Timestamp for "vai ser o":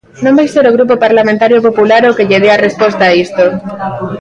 0.37-0.75